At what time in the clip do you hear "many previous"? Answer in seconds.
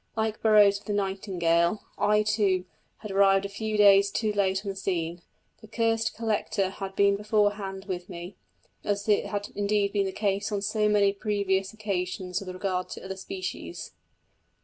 10.89-11.71